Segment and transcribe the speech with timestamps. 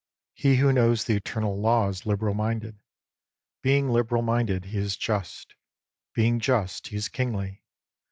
[0.33, 2.79] He who knows the eternal law is liberal minded.
[3.61, 5.53] Being liberal minded, he is just.
[6.15, 7.61] Being just, he is kingly.